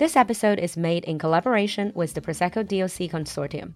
[0.00, 3.74] This episode is made in collaboration with the Prosecco DOC Consortium.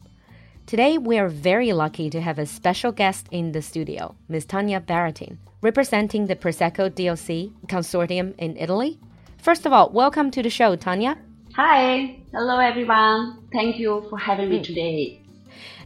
[0.65, 4.47] Today, we are very lucky to have a special guest in the studio, Ms.
[4.47, 8.99] Tanja Barattin, representing the Prosecco DOC Consortium in Italy.
[9.37, 11.19] First of all, welcome to the show, Tanja.
[11.57, 13.47] Hi, hello everyone.
[13.53, 14.63] Thank you for having me hmm.
[14.63, 15.21] today.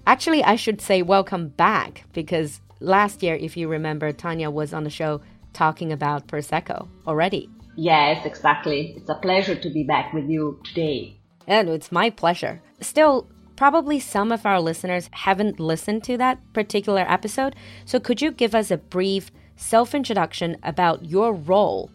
[0.07, 4.85] Actually, I should say welcome back because last year, if you remember, Tanja was on
[4.85, 5.21] the show
[5.53, 7.51] talking about Prosecco already.
[7.79, 8.95] Yes, exactly.
[8.97, 11.21] It's a pleasure to be back with you today.
[11.47, 12.61] And it's my pleasure.
[12.81, 17.55] Still, probably some of our listeners haven't listened to that particular episode.
[17.85, 21.89] So, could you give us a brief self introduction about your role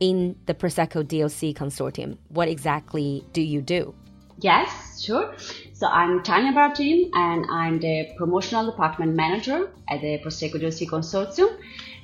[0.00, 2.18] in the Prosecco DOC consortium?
[2.30, 3.94] What exactly do you do?
[4.40, 5.34] Yes, sure.
[5.72, 11.58] So I'm Tanja Barattin and I'm the promotional department manager at the Prosecco DOC consortium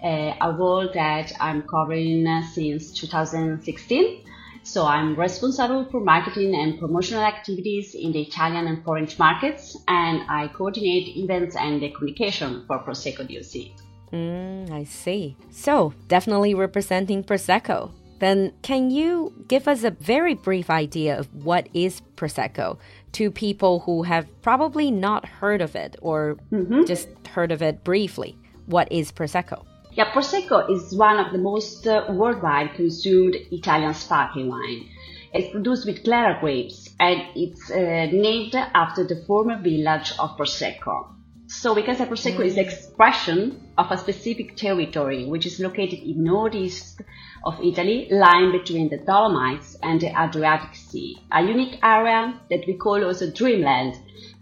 [0.04, 4.20] uh, a role that I'm covering uh, since 2016.
[4.62, 10.22] So I'm responsible for marketing and promotional activities in the Italian and foreign markets, and
[10.28, 13.72] I coordinate events and the communication for Prosecco DOC.
[14.12, 15.36] Mm, I see.
[15.50, 17.90] So definitely representing Prosecco.
[18.18, 22.78] Then can you give us a very brief idea of what is Prosecco
[23.12, 26.86] to people who have probably not heard of it or mm -hmm.
[26.86, 28.36] just heard of it briefly?
[28.66, 29.64] What is Prosecco?
[29.92, 34.88] Yeah, Prosecco is one of the most uh, worldwide consumed Italian sparkling wine.
[35.32, 41.14] It's produced with Glera grapes and it's uh, named after the former village of Prosecco.
[41.60, 42.46] So we can say Prosecco mm.
[42.46, 47.00] is the expression of a specific territory which is located in northeast
[47.44, 52.74] of Italy, lying between the Dolomites and the Adriatic Sea, a unique area that we
[52.74, 53.94] call also dreamland,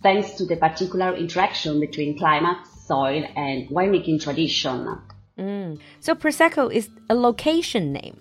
[0.03, 4.99] thanks to the particular interaction between climate, soil, and winemaking tradition.
[5.39, 5.79] Mm.
[6.01, 8.19] So Prosecco is a location name.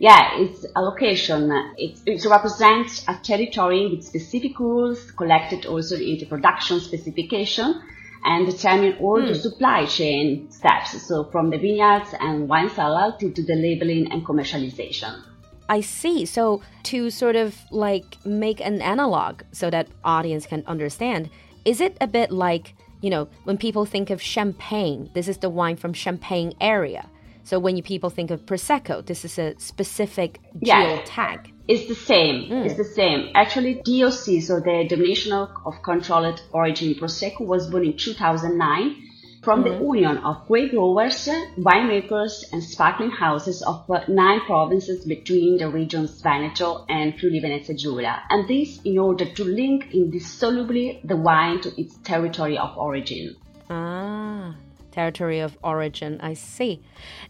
[0.00, 1.52] Yeah, it's a location.
[1.76, 7.80] It, it represents a territory with specific rules collected also in the production specification
[8.24, 9.28] and determine all mm.
[9.28, 11.00] the supply chain steps.
[11.02, 15.22] So from the vineyards and wine cellar to, to the labeling and commercialization.
[15.68, 16.24] I see.
[16.24, 21.30] So to sort of like make an analog so that audience can understand,
[21.64, 25.48] is it a bit like you know, when people think of champagne, this is the
[25.48, 27.08] wine from Champagne area.
[27.48, 31.50] So when you people think of prosecco, this is a specific yeah, tag.
[31.66, 32.50] It's the same.
[32.50, 32.66] Mm.
[32.66, 33.30] It's the same.
[33.34, 38.96] Actually, DOC, so the Denomination of Controlled Origin Prosecco, was born in 2009
[39.42, 39.78] from mm-hmm.
[39.78, 41.26] the union of grape growers,
[41.56, 47.74] winemakers, and sparkling houses of uh, nine provinces between the regions Veneto and Friuli Venezia
[47.74, 53.36] Giulia, and this in order to link indissolubly the wine to its territory of origin.
[53.70, 54.54] Ah,
[54.98, 56.82] territory of origin, I see.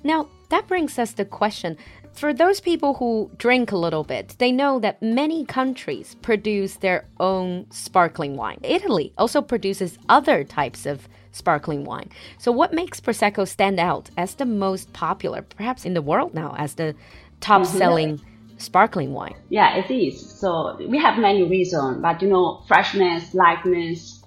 [0.02, 1.76] Now, that brings us the question
[2.18, 7.04] for those people who drink a little bit, they know that many countries produce their
[7.20, 8.58] own sparkling wine.
[8.62, 12.08] Italy also produces other types of sparkling wine.
[12.38, 16.54] So, what makes Prosecco stand out as the most popular, perhaps in the world now,
[16.58, 16.94] as the
[17.40, 17.78] top mm-hmm.
[17.78, 18.20] selling
[18.56, 19.36] sparkling wine?
[19.48, 20.14] Yeah, it is.
[20.40, 24.17] So, we have many reasons, but you know, freshness, lightness,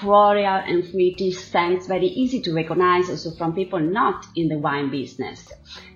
[0.00, 4.90] floral and fruity scents very easy to recognize also from people not in the wine
[4.90, 5.52] business.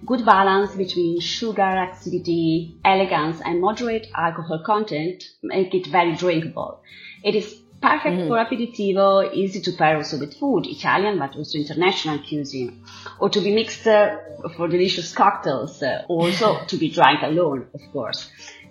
[0.07, 6.83] Good balance between sugar, acidity, elegance, and moderate alcohol content make it very drinkable.
[7.23, 8.29] It is Perfect mm.
[8.29, 12.85] for aperitivo, easy to pair also with food, Italian but also international cuisine,
[13.19, 14.19] or to be mixed uh,
[14.55, 18.31] for delicious cocktails, uh, also to be drank alone, of course.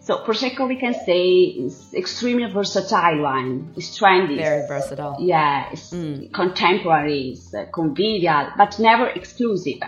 [0.10, 1.24] So Prosecco, we can say,
[1.66, 3.72] is extremely versatile wine.
[3.78, 4.38] It's trendy.
[4.38, 5.18] Very versatile.
[5.20, 6.34] Yeah, it's mm.
[6.34, 9.84] contemporary, it's uh, convivial, but never exclusive.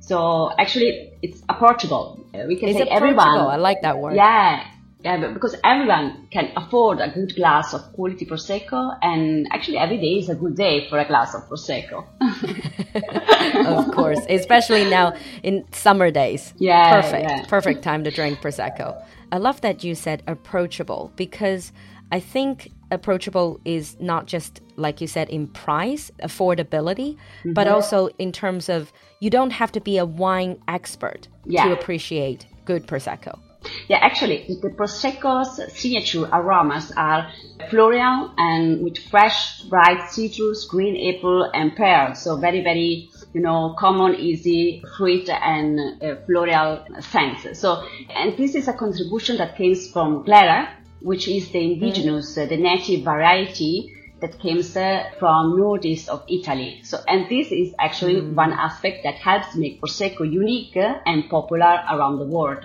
[0.00, 2.24] So actually, it's approachable.
[2.32, 3.28] Uh, we can it's say everyone.
[3.28, 4.16] I like that word.
[4.16, 4.64] Yeah,
[5.02, 10.20] yeah, because everyone can afford a good glass of quality prosecco, and actually every day
[10.20, 12.06] is a good day for a glass of prosecco.
[13.66, 15.12] of course, especially now
[15.42, 16.54] in summer days.
[16.56, 17.44] Yeah, perfect, yeah.
[17.46, 19.04] perfect time to drink prosecco.
[19.32, 21.72] I love that you said approachable because
[22.12, 27.52] I think approachable is not just like you said in price, affordability, mm-hmm.
[27.52, 31.64] but also in terms of you don't have to be a wine expert yeah.
[31.64, 33.38] to appreciate good prosecco.
[33.88, 37.30] Yeah, actually, the Prosecco's signature aromas are
[37.68, 42.14] floral and with fresh, bright citrus, green apple, and pear.
[42.14, 47.58] So very, very, you know, common, easy fruit and uh, floral scents.
[47.58, 50.68] So, and this is a contribution that comes from Glera,
[51.00, 52.44] which is the indigenous, mm.
[52.44, 56.80] uh, the native variety that comes uh, from northeast of Italy.
[56.84, 58.34] So, and this is actually mm.
[58.34, 62.64] one aspect that helps make Prosecco unique and popular around the world.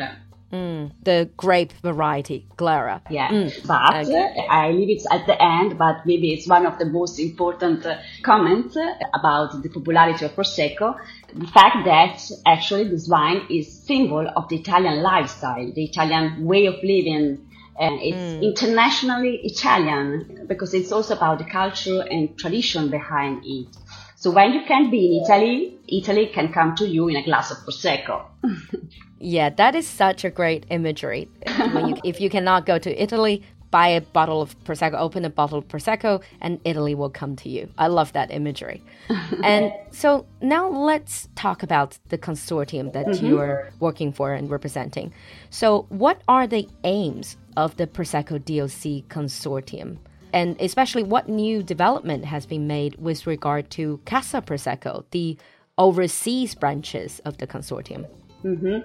[0.51, 3.01] Mm, the grape variety, Glera.
[3.09, 3.67] Yeah, mm.
[3.67, 4.47] but okay.
[4.49, 7.97] I leave it at the end, but maybe it's one of the most important uh,
[8.21, 8.77] comments
[9.13, 10.97] about the popularity of Prosecco.
[11.33, 16.67] The fact that actually this wine is symbol of the Italian lifestyle, the Italian way
[16.67, 18.41] of living, and it's mm.
[18.43, 23.75] internationally Italian because it's also about the culture and tradition behind it.
[24.15, 27.51] So when you can't be in Italy, Italy can come to you in a glass
[27.51, 28.25] of prosecco.
[29.19, 31.29] yeah, that is such a great imagery.
[31.47, 35.57] you, if you cannot go to Italy, buy a bottle of prosecco, open a bottle
[35.57, 37.69] of prosecco, and Italy will come to you.
[37.77, 38.81] I love that imagery.
[39.43, 43.27] and so now let's talk about the consortium that mm -hmm.
[43.27, 45.11] you are working for and representing.
[45.49, 49.97] So, what are the aims of the Prosecco DOC consortium?
[50.33, 55.37] And especially, what new development has been made with regard to Casa Prosecco, the
[55.75, 58.05] overseas branches of the consortium?
[58.45, 58.83] Mm -hmm.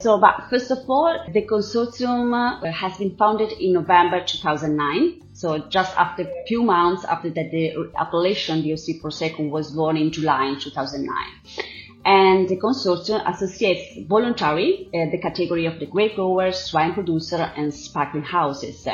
[0.00, 5.22] So, but first of all, the consortium uh, has been founded in November 2009.
[5.32, 7.64] So just after a few months after that, the
[7.96, 11.75] appellation DOC Prosecco was born in July in 2009
[12.06, 17.74] and the consortium associates voluntary uh, the category of the grape growers, wine producer, and
[17.74, 18.86] sparkling houses.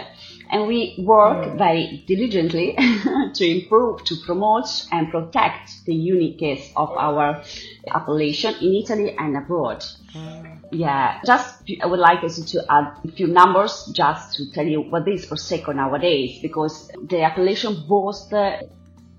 [0.51, 1.59] And we work mm.
[1.59, 2.75] very diligently
[3.35, 7.43] to improve, to promote, and protect the uniqueness of our
[7.91, 9.85] appellation in Italy and abroad.
[10.15, 10.61] Mm.
[10.73, 14.81] Yeah, just I would like also to add a few numbers just to tell you
[14.81, 18.33] what is Prosecco nowadays, because the appellation boasts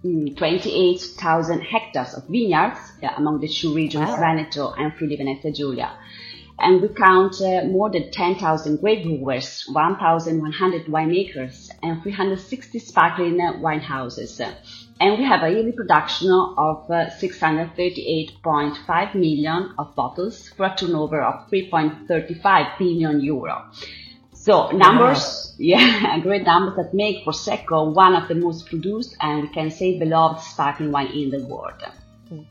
[0.03, 4.19] 28,000 hectares of vineyards yeah, among the two regions, wow.
[4.19, 5.93] Veneto and Friuli Venezia Giulia.
[6.59, 13.79] And we count uh, more than 10,000 grape brewers, 1,100 winemakers, and 360 sparkling wine
[13.79, 14.39] houses.
[14.99, 21.23] And we have a yearly production of uh, 638.5 million of bottles for a turnover
[21.23, 23.71] of 3.35 billion euro.
[24.43, 29.47] So numbers, yeah, great numbers that make Prosecco one of the most produced and we
[29.47, 31.81] can say beloved sparkling wine in the world.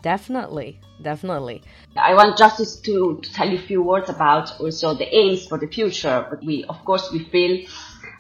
[0.01, 1.61] Definitely, definitely.
[1.95, 5.59] I want just to, to tell you a few words about also the aims for
[5.59, 6.27] the future.
[6.31, 7.67] But we, of course, we feel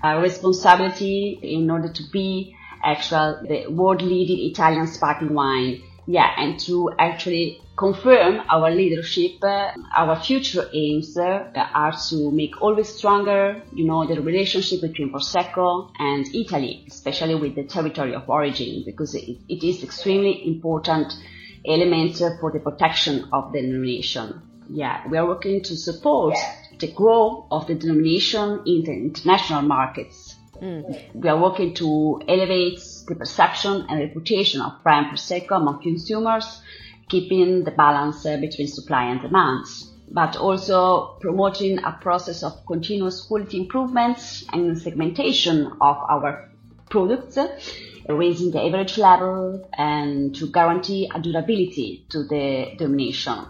[0.05, 2.55] a responsibility in order to be
[2.85, 9.73] actual the world leading Italian sparkling wine yeah, and to actually confirm our leadership, uh,
[9.97, 15.91] our future aims uh, are to make always stronger, you know, the relationship between Prosecco
[15.99, 21.13] and Italy, especially with the territory of origin, because it, it is extremely important
[21.67, 24.43] element for the protection of the denomination.
[24.69, 26.37] Yeah, we are working to support
[26.79, 30.37] the growth of the denomination in the international markets.
[30.61, 31.15] Mm.
[31.15, 36.61] We are working to elevate the perception and reputation of prime Prosecco among consumers,
[37.13, 39.67] keeping the balance uh, between supply and demand,
[40.11, 46.51] but also promoting a process of continuous quality improvements and segmentation of our
[46.89, 47.37] products,
[48.09, 53.45] raising the average level and to guarantee a durability to the denomination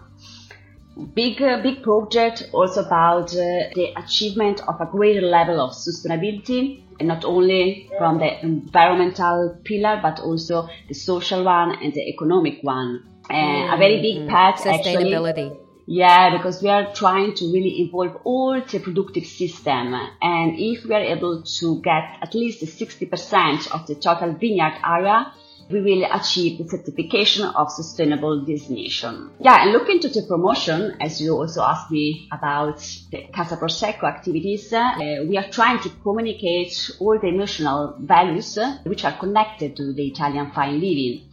[1.15, 6.83] big uh, big project also about uh, the achievement of a greater level of sustainability
[6.99, 12.59] and not only from the environmental pillar but also the social one and the economic
[12.61, 15.29] one and mm, a very big mm, part sustainability.
[15.29, 19.93] Actually, yeah because we are trying to really involve all the productive system.
[20.21, 25.33] And if we are able to get at least 60% of the total vineyard area
[25.69, 29.31] we will achieve the certification of sustainable destination.
[29.39, 32.79] Yeah, and looking to the promotion, as you also asked me about
[33.11, 34.93] the Casa Prosecco activities, uh,
[35.27, 40.07] we are trying to communicate all the emotional values uh, which are connected to the
[40.07, 41.29] Italian fine living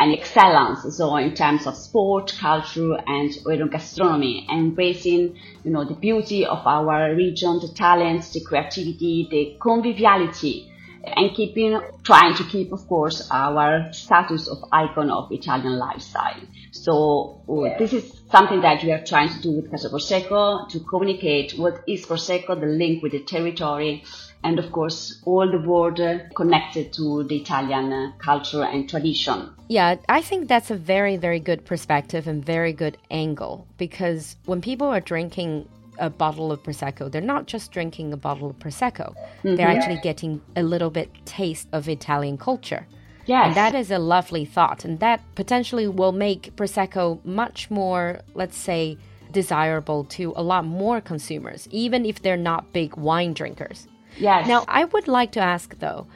[0.00, 3.30] and excellence, so in terms of sport, culture, and
[3.70, 10.72] gastronomy, embracing, you know, the beauty of our region, the talents, the creativity, the conviviality,
[11.04, 16.40] and keeping trying to keep of course our status of icon of Italian lifestyle.
[16.72, 20.80] So uh, this is something that we are trying to do with Casa Prosecco to
[20.80, 24.04] communicate what is Prosecco, the link with the territory,
[24.42, 26.00] and of course all the world
[26.34, 29.50] connected to the Italian uh, culture and tradition.
[29.68, 34.60] Yeah, I think that's a very very good perspective and very good angle because when
[34.60, 35.68] people are drinking
[35.98, 39.14] a bottle of prosecco, they're not just drinking a bottle of prosecco.
[39.14, 39.56] Mm-hmm.
[39.56, 42.86] They're actually getting a little bit taste of Italian culture.
[43.26, 43.48] Yes.
[43.48, 44.84] And that is a lovely thought.
[44.84, 48.98] And that potentially will make Prosecco much more, let's say,
[49.30, 53.86] desirable to a lot more consumers, even if they're not big wine drinkers.
[54.18, 54.46] Yes.
[54.46, 56.06] Now, I would like to ask though,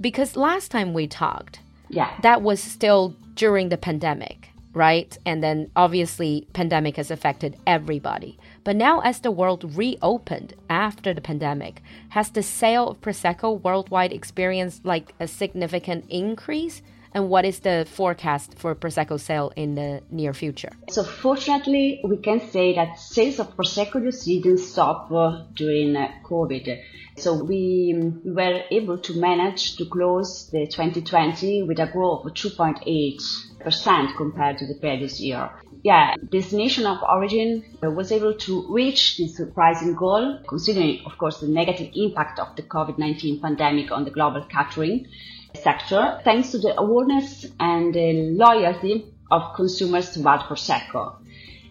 [0.00, 2.10] because last time we talked, yeah.
[2.22, 5.18] that was still during the pandemic right?
[5.26, 8.38] And then obviously pandemic has affected everybody.
[8.64, 14.12] But now as the world reopened after the pandemic, has the sale of prosecco worldwide
[14.12, 16.82] experienced like a significant increase?
[17.12, 20.72] And what is the forecast for prosecco sale in the near future?
[20.90, 26.08] So fortunately, we can say that sales of prosecco juice didn't stop uh, during uh,
[26.24, 26.80] COVID.
[27.16, 32.26] So we, um, we were able to manage to close the 2020 with a growth
[32.26, 35.50] of 2.8% compared to the previous year.
[35.82, 41.48] Yeah, destination of origin was able to reach this surprising goal, considering, of course, the
[41.48, 45.06] negative impact of the COVID-19 pandemic on the global catering
[45.54, 51.16] sector, thanks to the awareness and the loyalty of consumers toward Prosecco.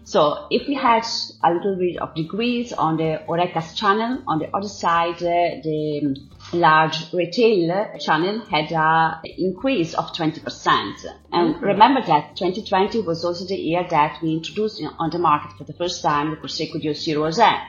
[0.05, 1.05] So if we had
[1.43, 6.17] a little bit of degrees on the Horecas channel, on the other side, uh, the
[6.53, 10.43] large retail channel had an increase of 20%.
[11.31, 11.63] And mm-hmm.
[11.63, 15.73] remember that 2020 was also the year that we introduced on the market for the
[15.73, 17.61] first time the Prosecco DOC Rosé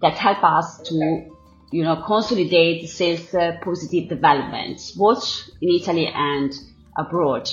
[0.00, 1.30] that helped us to
[1.70, 6.52] you know, consolidate sales uh, positive developments, both in Italy and
[6.96, 7.50] abroad.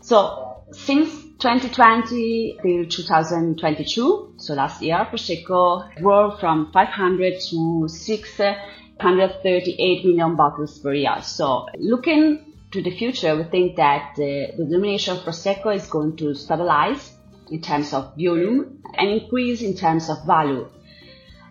[0.00, 7.88] So since 2020 till 2022, so last year, Prosecco grew from 500 to
[9.00, 11.22] 638 million bottles per year.
[11.22, 16.16] So looking to the future, we think that the, the denomination of Prosecco is going
[16.18, 17.12] to stabilize
[17.50, 20.68] in terms of volume and increase in terms of value.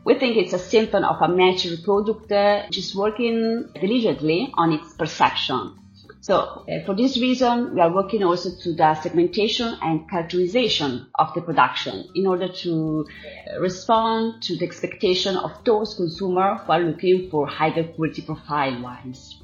[0.05, 4.71] We think it's a symptom of a mature product uh, which is working diligently on
[4.71, 5.75] its perception.
[6.21, 11.33] So uh, for this reason, we are working also to the segmentation and characterization of
[11.33, 16.81] the production in order to uh, respond to the expectation of those consumers who are
[16.81, 19.37] looking for higher quality profile wines.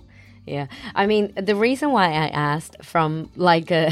[0.45, 3.89] Yeah, I mean the reason why I asked from like a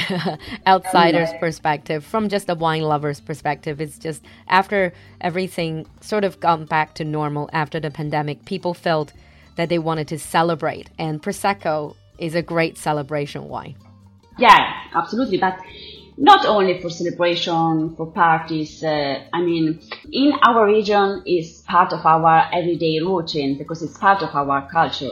[0.67, 6.65] outsider's perspective, from just a wine lover's perspective, is just after everything sort of gone
[6.65, 9.13] back to normal after the pandemic, people felt
[9.55, 13.75] that they wanted to celebrate, and prosecco is a great celebration wine.
[14.37, 15.37] Yeah, absolutely.
[15.37, 15.59] But
[16.17, 18.83] not only for celebration, for parties.
[18.83, 24.21] Uh, I mean, in our region is part of our everyday routine because it's part
[24.21, 25.11] of our culture.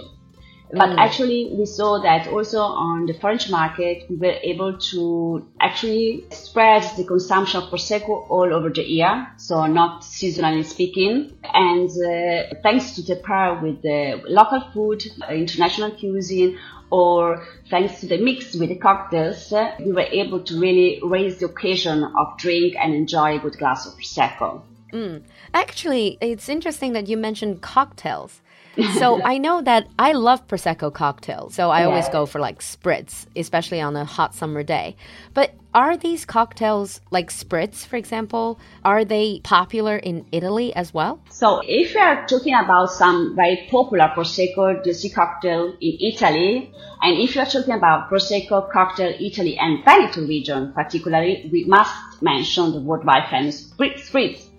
[0.73, 0.97] But mm.
[0.99, 6.83] actually, we saw that also on the French market, we were able to actually spread
[6.95, 11.33] the consumption of Prosecco all over the year, so not seasonally speaking.
[11.43, 16.57] And uh, thanks to the pair with the local food, international cuisine,
[16.91, 21.37] or thanks to the mix with the cocktails, uh, we were able to really raise
[21.39, 24.61] the occasion of drink and enjoy a good glass of prosecco.
[24.91, 25.23] Mm.
[25.53, 28.41] Actually, it's interesting that you mentioned cocktails.
[28.99, 31.55] so I know that I love prosecco cocktails.
[31.55, 31.87] So I yeah.
[31.87, 34.95] always go for like spritz, especially on a hot summer day.
[35.33, 41.21] But are these cocktails like spritz, for example, are they popular in Italy as well?
[41.29, 47.19] So if we are talking about some very popular Prosecco Juicy cocktail in Italy, and
[47.19, 52.71] if you are talking about Prosecco cocktail Italy and Veneto region particularly, we must mention
[52.71, 54.09] the worldwide famous spritz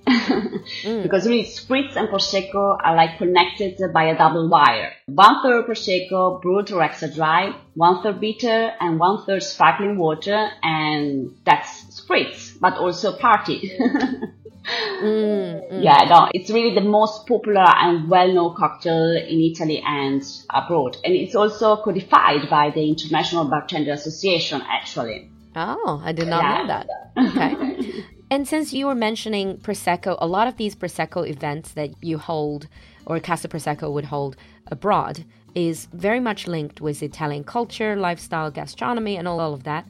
[0.07, 1.02] mm.
[1.02, 4.92] because really spritz and prosecco are like connected by a double wire.
[5.07, 10.50] One third prosecco brut or extra dry, one third bitter, and one third sparkling water,
[10.62, 13.73] and that's spritz, but also party.
[13.81, 15.85] mm, mm.
[15.85, 21.14] Yeah, no, it's really the most popular and well-known cocktail in Italy and abroad, and
[21.14, 25.31] it's also codified by the International Bartender Association, actually.
[25.54, 26.59] Oh, I did not yeah.
[26.59, 26.87] know that.
[27.18, 28.04] Okay.
[28.30, 32.66] And since you were mentioning Prosecco, a lot of these Prosecco events that you hold
[33.04, 34.37] or Casa Prosecco would hold
[34.68, 39.87] abroad is very much linked with Italian culture, lifestyle, gastronomy, and all, all of that.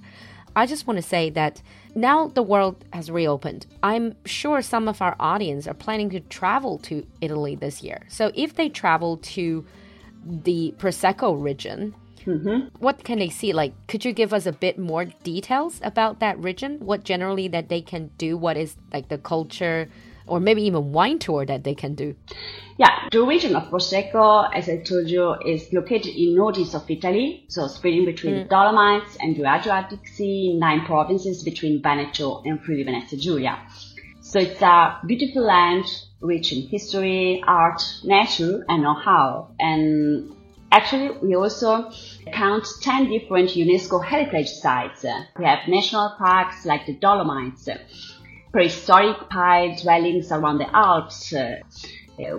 [0.57, 1.63] I just want to say that
[1.95, 3.67] now the world has reopened.
[3.83, 8.03] I'm sure some of our audience are planning to travel to Italy this year.
[8.09, 9.65] So if they travel to
[10.25, 11.95] the Prosecco region,
[12.27, 12.77] Mm-hmm.
[12.79, 13.53] What can they see?
[13.53, 16.79] Like, could you give us a bit more details about that region?
[16.81, 18.37] What generally that they can do?
[18.37, 19.89] What is like the culture,
[20.27, 22.15] or maybe even wine tour that they can do?
[22.79, 27.45] Yeah, the region of Prosecco, as I told you, is located in northeast of Italy,
[27.49, 28.43] so spreading between mm.
[28.45, 33.59] the Dolomites and the Adriatic Sea, nine provinces between Veneto and Friuli Venezia Giulia.
[34.21, 35.85] So it's a beautiful land
[36.21, 39.55] rich in history, art, nature, and know-how.
[39.59, 40.33] And
[40.73, 41.91] actually, we also
[42.33, 45.05] count 10 different UNESCO heritage sites.
[45.39, 47.69] We have national parks like the Dolomites,
[48.51, 51.33] prehistoric pile dwellings around the Alps,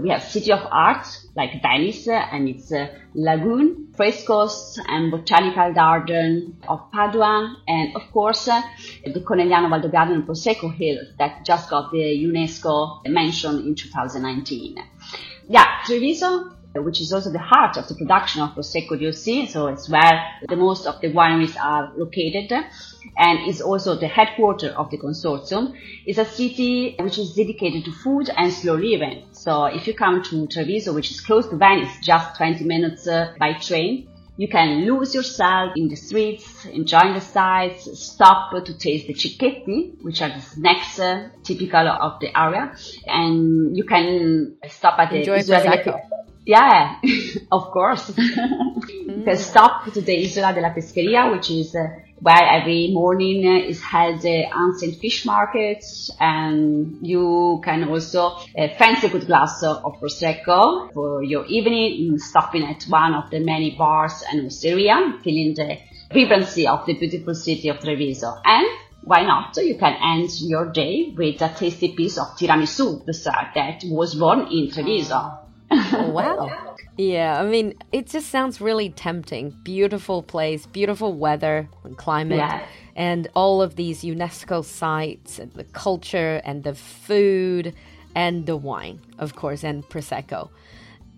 [0.02, 2.72] we have City of Art, like Venice and its
[3.16, 10.74] lagoon, frescoes and botanical garden of Padua, and of course the Conegliano Valdobbiadene and Prosecco
[10.74, 14.78] Hills that just got the UNESCO mention in 2019.
[15.50, 19.50] Yeah, Treviso which is also the heart of the production of Prosecco DOC.
[19.50, 22.51] So it's where the most of the wineries are located
[23.18, 25.74] and is also the headquarters of the consortium.
[26.06, 29.25] It's a city which is dedicated to food and slow living.
[29.32, 33.34] So if you come to Treviso, which is close to Venice, just 20 minutes uh,
[33.39, 39.06] by train, you can lose yourself in the streets, enjoying the sights, stop to taste
[39.06, 42.75] the cicchetti, which are the snacks uh, typical of the area,
[43.06, 46.00] and you can stop at the Enjoy Prosecco.
[46.46, 47.00] Yeah,
[47.52, 48.12] of course.
[48.18, 51.88] you can stop to the Isola della Pescheria, which is uh,
[52.20, 58.68] where every morning uh, is held uh, ancient fish markets, and you can also uh,
[58.78, 63.76] fancy a good glass of prosecco for your evening, stopping at one of the many
[63.78, 65.78] bars and osteria, feeling the
[66.14, 68.36] vibrancy of the beautiful city of Treviso.
[68.44, 68.68] And
[69.04, 69.56] why not?
[69.58, 74.48] You can end your day with a tasty piece of tiramisu dessert that was born
[74.52, 75.43] in Treviso.
[75.74, 76.75] Oh, wow.
[76.98, 79.50] Yeah, I mean, it just sounds really tempting.
[79.63, 82.65] Beautiful place, beautiful weather and climate, yeah.
[82.96, 87.74] and all of these UNESCO sites, and the culture, and the food,
[88.13, 90.50] and the wine, of course, and Prosecco.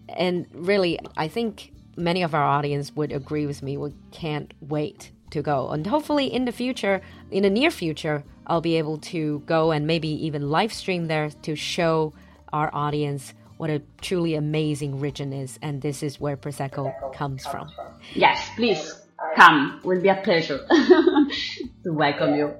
[0.08, 3.76] And really, I think many of our audience would agree with me.
[3.76, 5.70] We can't wait to go.
[5.70, 9.86] And hopefully, in the future, in the near future, I'll be able to go and
[9.86, 12.14] maybe even live stream there to show
[12.56, 17.72] our audience what a truly amazing region is, and this is where Prosecco comes from.
[18.14, 18.94] Yes, please
[19.36, 19.80] come.
[19.82, 22.54] It will be a pleasure to welcome you.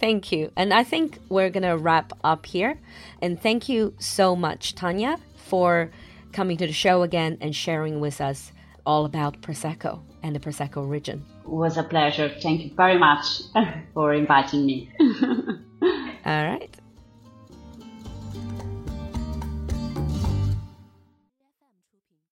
[0.00, 0.52] Thank you.
[0.56, 2.78] And I think we're going to wrap up here.
[3.22, 5.90] And thank you so much, Tanja, for
[6.32, 8.52] coming to the show again and sharing with us
[8.84, 11.24] all about Prosecco and the Prosecco region.
[11.42, 12.30] It was a pleasure.
[12.42, 13.42] Thank you very much
[13.94, 14.90] for inviting me.
[15.00, 16.77] all right.